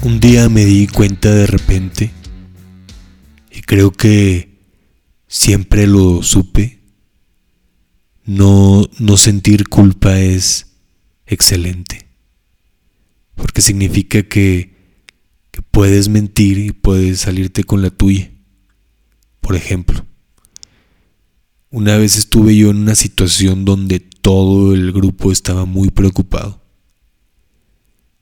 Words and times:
Un 0.00 0.20
día 0.20 0.48
me 0.48 0.64
di 0.64 0.86
cuenta 0.86 1.34
de 1.34 1.48
repente, 1.48 2.12
y 3.50 3.62
creo 3.62 3.90
que 3.90 4.62
siempre 5.26 5.88
lo 5.88 6.22
supe, 6.22 6.78
no, 8.24 8.88
no 9.00 9.16
sentir 9.16 9.68
culpa 9.68 10.20
es 10.20 10.76
excelente, 11.26 12.06
porque 13.34 13.60
significa 13.60 14.22
que, 14.22 14.76
que 15.50 15.62
puedes 15.62 16.08
mentir 16.08 16.58
y 16.58 16.70
puedes 16.70 17.20
salirte 17.20 17.64
con 17.64 17.82
la 17.82 17.90
tuya. 17.90 18.30
Por 19.40 19.56
ejemplo, 19.56 20.06
una 21.70 21.96
vez 21.96 22.16
estuve 22.16 22.56
yo 22.56 22.70
en 22.70 22.76
una 22.76 22.94
situación 22.94 23.64
donde 23.64 23.98
todo 23.98 24.74
el 24.74 24.92
grupo 24.92 25.32
estaba 25.32 25.64
muy 25.64 25.90
preocupado 25.90 26.67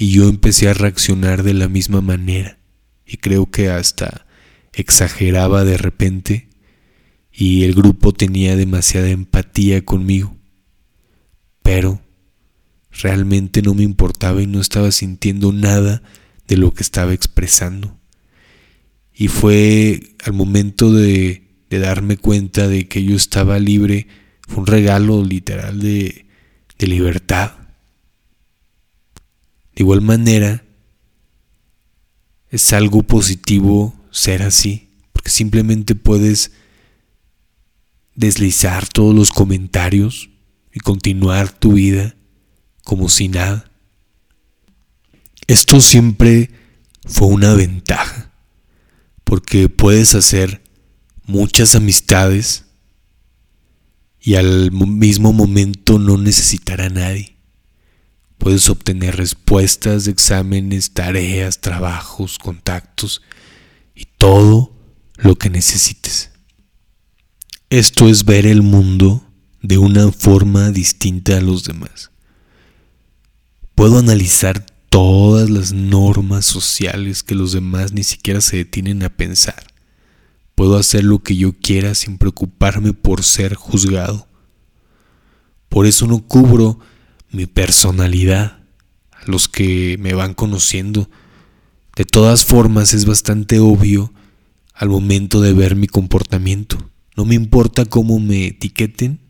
y 0.00 0.12
yo 0.12 0.28
empecé 0.28 0.68
a 0.68 0.74
reaccionar 0.74 1.42
de 1.42 1.54
la 1.54 1.66
misma 1.66 2.00
manera 2.00 2.60
y 3.04 3.16
creo 3.16 3.50
que 3.50 3.68
hasta 3.68 4.26
exageraba 4.72 5.64
de 5.64 5.76
repente 5.76 6.48
y 7.32 7.64
el 7.64 7.74
grupo 7.74 8.12
tenía 8.12 8.54
demasiada 8.54 9.08
empatía 9.08 9.84
conmigo. 9.84 10.36
Pero 11.64 12.00
realmente 12.92 13.60
no 13.60 13.74
me 13.74 13.82
importaba 13.82 14.40
y 14.40 14.46
no 14.46 14.60
estaba 14.60 14.92
sintiendo 14.92 15.52
nada 15.52 16.00
de 16.46 16.56
lo 16.56 16.72
que 16.72 16.84
estaba 16.84 17.12
expresando. 17.12 17.98
Y 19.12 19.26
fue 19.26 20.14
al 20.24 20.32
momento 20.32 20.92
de, 20.92 21.42
de 21.70 21.78
darme 21.80 22.16
cuenta 22.16 22.68
de 22.68 22.86
que 22.86 23.02
yo 23.02 23.16
estaba 23.16 23.58
libre, 23.58 24.06
fue 24.46 24.58
un 24.58 24.66
regalo 24.68 25.24
literal 25.24 25.80
de, 25.80 26.26
de 26.78 26.86
libertad 26.86 27.57
de 29.78 29.84
igual 29.84 30.00
manera, 30.00 30.64
es 32.50 32.72
algo 32.72 33.04
positivo 33.04 33.94
ser 34.10 34.42
así, 34.42 34.88
porque 35.12 35.30
simplemente 35.30 35.94
puedes 35.94 36.50
deslizar 38.16 38.88
todos 38.88 39.14
los 39.14 39.30
comentarios 39.30 40.30
y 40.74 40.80
continuar 40.80 41.52
tu 41.52 41.74
vida 41.74 42.16
como 42.82 43.08
si 43.08 43.28
nada. 43.28 43.70
Esto 45.46 45.80
siempre 45.80 46.50
fue 47.04 47.28
una 47.28 47.54
ventaja, 47.54 48.32
porque 49.22 49.68
puedes 49.68 50.16
hacer 50.16 50.60
muchas 51.24 51.76
amistades 51.76 52.64
y 54.20 54.34
al 54.34 54.72
mismo 54.72 55.32
momento 55.32 56.00
no 56.00 56.18
necesitar 56.18 56.80
a 56.80 56.88
nadie. 56.88 57.37
Puedes 58.38 58.70
obtener 58.70 59.16
respuestas 59.16 60.06
exámenes, 60.06 60.92
tareas, 60.92 61.60
trabajos, 61.60 62.38
contactos 62.38 63.22
y 63.94 64.06
todo 64.16 64.72
lo 65.16 65.36
que 65.36 65.50
necesites. 65.50 66.30
Esto 67.68 68.08
es 68.08 68.24
ver 68.24 68.46
el 68.46 68.62
mundo 68.62 69.24
de 69.60 69.76
una 69.76 70.10
forma 70.12 70.70
distinta 70.70 71.36
a 71.36 71.40
los 71.40 71.64
demás. 71.64 72.10
Puedo 73.74 73.98
analizar 73.98 74.64
todas 74.88 75.50
las 75.50 75.72
normas 75.72 76.46
sociales 76.46 77.22
que 77.22 77.34
los 77.34 77.52
demás 77.52 77.92
ni 77.92 78.04
siquiera 78.04 78.40
se 78.40 78.56
detienen 78.56 79.02
a 79.02 79.10
pensar. 79.10 79.74
Puedo 80.54 80.76
hacer 80.76 81.04
lo 81.04 81.20
que 81.20 81.36
yo 81.36 81.52
quiera 81.52 81.94
sin 81.94 82.18
preocuparme 82.18 82.92
por 82.92 83.22
ser 83.22 83.54
juzgado. 83.54 84.26
Por 85.68 85.86
eso 85.86 86.06
no 86.06 86.20
cubro 86.20 86.80
mi 87.30 87.46
personalidad, 87.46 88.58
a 89.12 89.30
los 89.30 89.48
que 89.48 89.96
me 89.98 90.14
van 90.14 90.34
conociendo. 90.34 91.10
De 91.96 92.04
todas 92.04 92.44
formas 92.44 92.94
es 92.94 93.04
bastante 93.04 93.58
obvio 93.58 94.12
al 94.74 94.88
momento 94.88 95.40
de 95.40 95.52
ver 95.52 95.76
mi 95.76 95.86
comportamiento. 95.86 96.78
No 97.16 97.24
me 97.24 97.34
importa 97.34 97.84
cómo 97.84 98.20
me 98.20 98.46
etiqueten, 98.46 99.20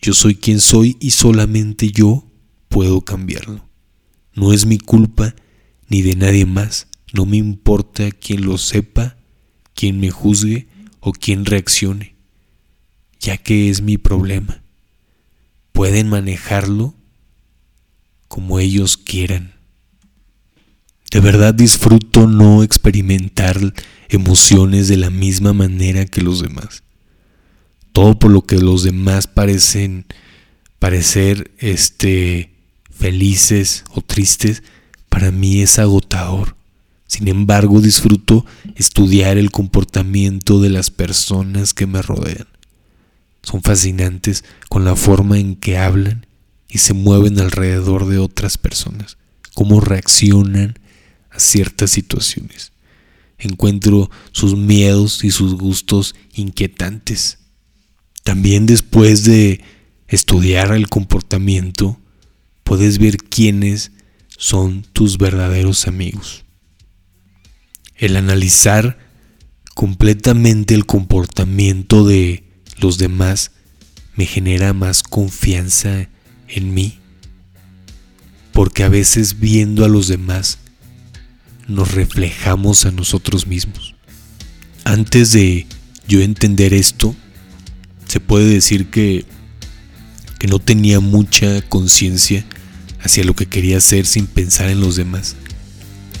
yo 0.00 0.12
soy 0.12 0.34
quien 0.34 0.60
soy 0.60 0.96
y 1.00 1.10
solamente 1.10 1.90
yo 1.90 2.26
puedo 2.68 3.00
cambiarlo. 3.00 3.64
No 4.34 4.52
es 4.52 4.66
mi 4.66 4.78
culpa 4.78 5.34
ni 5.88 6.02
de 6.02 6.16
nadie 6.16 6.44
más. 6.44 6.88
No 7.12 7.24
me 7.24 7.36
importa 7.36 8.10
quien 8.10 8.44
lo 8.44 8.58
sepa, 8.58 9.16
quien 9.74 10.00
me 10.00 10.10
juzgue 10.10 10.68
o 11.00 11.12
quien 11.12 11.44
reaccione, 11.44 12.16
ya 13.20 13.36
que 13.36 13.70
es 13.70 13.82
mi 13.82 13.98
problema 13.98 14.61
pueden 15.72 16.08
manejarlo 16.08 16.94
como 18.28 18.58
ellos 18.58 18.96
quieran. 18.96 19.54
De 21.10 21.20
verdad 21.20 21.52
disfruto 21.52 22.26
no 22.26 22.62
experimentar 22.62 23.58
emociones 24.08 24.88
de 24.88 24.96
la 24.96 25.10
misma 25.10 25.52
manera 25.52 26.06
que 26.06 26.22
los 26.22 26.40
demás. 26.40 26.82
Todo 27.92 28.18
por 28.18 28.30
lo 28.30 28.42
que 28.42 28.56
los 28.56 28.82
demás 28.82 29.26
parecen 29.26 30.06
parecer 30.78 31.50
este 31.58 32.50
felices 32.90 33.84
o 33.90 34.00
tristes, 34.00 34.62
para 35.08 35.30
mí 35.30 35.60
es 35.60 35.78
agotador. 35.78 36.56
Sin 37.06 37.28
embargo, 37.28 37.82
disfruto 37.82 38.46
estudiar 38.76 39.36
el 39.36 39.50
comportamiento 39.50 40.60
de 40.60 40.70
las 40.70 40.90
personas 40.90 41.74
que 41.74 41.86
me 41.86 42.00
rodean 42.00 42.46
son 43.42 43.62
fascinantes 43.62 44.44
con 44.68 44.84
la 44.84 44.96
forma 44.96 45.38
en 45.38 45.56
que 45.56 45.78
hablan 45.78 46.26
y 46.68 46.78
se 46.78 46.94
mueven 46.94 47.38
alrededor 47.38 48.06
de 48.06 48.18
otras 48.18 48.56
personas, 48.56 49.18
cómo 49.54 49.80
reaccionan 49.80 50.78
a 51.30 51.38
ciertas 51.38 51.90
situaciones. 51.90 52.72
Encuentro 53.38 54.10
sus 54.30 54.56
miedos 54.56 55.24
y 55.24 55.32
sus 55.32 55.54
gustos 55.54 56.14
inquietantes. 56.34 57.38
También 58.22 58.66
después 58.66 59.24
de 59.24 59.60
estudiar 60.06 60.72
el 60.72 60.88
comportamiento, 60.88 61.98
puedes 62.62 62.98
ver 62.98 63.16
quiénes 63.16 63.90
son 64.28 64.86
tus 64.92 65.18
verdaderos 65.18 65.86
amigos. 65.86 66.44
El 67.96 68.16
analizar 68.16 68.98
completamente 69.74 70.74
el 70.74 70.86
comportamiento 70.86 72.06
de 72.06 72.51
los 72.78 72.98
demás 72.98 73.52
me 74.16 74.26
genera 74.26 74.72
más 74.72 75.02
confianza 75.02 76.08
en 76.48 76.74
mí. 76.74 76.98
Porque 78.52 78.84
a 78.84 78.88
veces 78.88 79.40
viendo 79.40 79.84
a 79.84 79.88
los 79.88 80.08
demás 80.08 80.58
nos 81.68 81.92
reflejamos 81.92 82.84
a 82.84 82.90
nosotros 82.90 83.46
mismos. 83.46 83.94
Antes 84.84 85.32
de 85.32 85.66
yo 86.06 86.20
entender 86.20 86.74
esto, 86.74 87.14
se 88.08 88.20
puede 88.20 88.46
decir 88.46 88.90
que, 88.90 89.24
que 90.38 90.48
no 90.48 90.58
tenía 90.58 91.00
mucha 91.00 91.62
conciencia 91.62 92.44
hacia 93.00 93.24
lo 93.24 93.34
que 93.34 93.46
quería 93.46 93.78
hacer 93.78 94.06
sin 94.06 94.26
pensar 94.26 94.68
en 94.68 94.80
los 94.80 94.96
demás. 94.96 95.36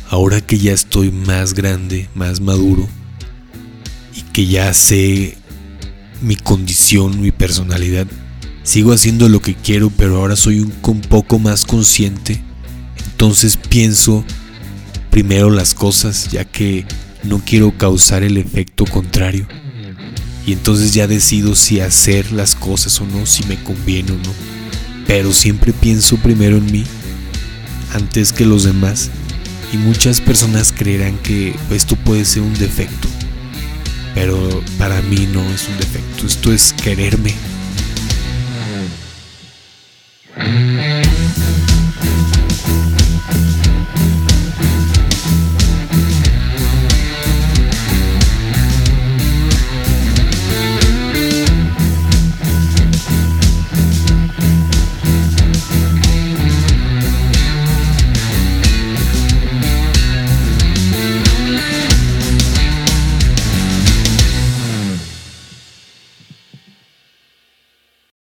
Ahora 0.08 0.40
que 0.40 0.58
ya 0.58 0.72
estoy 0.72 1.10
más 1.10 1.54
grande, 1.54 2.08
más 2.14 2.40
maduro 2.40 2.88
y 4.14 4.22
que 4.32 4.46
ya 4.46 4.72
sé 4.74 5.36
mi 6.22 6.36
condición, 6.36 7.20
mi 7.20 7.32
personalidad. 7.32 8.06
Sigo 8.62 8.92
haciendo 8.92 9.28
lo 9.28 9.42
que 9.42 9.54
quiero, 9.54 9.90
pero 9.90 10.16
ahora 10.16 10.36
soy 10.36 10.60
un, 10.60 10.70
poco 11.08 11.38
más 11.38 11.64
consciente. 11.64 12.40
Entonces 13.10 13.56
pienso 13.56 14.24
primero 15.10 15.50
las 15.50 15.74
cosas, 15.74 16.30
ya 16.30 16.44
que 16.44 16.86
no 17.24 17.42
quiero 17.44 17.76
causar 17.76 18.22
el 18.22 18.36
efecto 18.36 18.84
contrario. 18.84 19.46
Y 20.46 20.52
entonces 20.52 20.94
ya 20.94 21.06
decido 21.06 21.54
si 21.54 21.80
hacer 21.80 22.32
las 22.32 22.54
cosas 22.54 23.00
o 23.00 23.06
no, 23.06 23.26
si 23.26 23.44
me 23.44 23.62
conviene 23.62 24.12
o 24.12 24.16
no. 24.16 24.32
Pero 25.06 25.32
siempre 25.32 25.72
pienso 25.72 26.16
primero 26.16 26.56
en 26.56 26.70
mí, 26.70 26.84
antes 27.92 28.32
que 28.32 28.46
los 28.46 28.64
demás. 28.64 29.10
Y 29.72 29.76
muchas 29.76 30.20
personas 30.20 30.72
creerán 30.76 31.16
que 31.18 31.54
esto 31.70 31.96
puede 31.96 32.24
ser 32.24 32.42
un 32.42 32.54
defecto 32.54 33.08
pero 34.14 34.62
para 34.78 35.00
mí 35.02 35.28
no 35.32 35.42
es 35.52 35.68
un 35.68 35.76
defecto, 35.78 36.26
esto 36.26 36.52
es 36.52 36.72
quererme, 36.72 37.34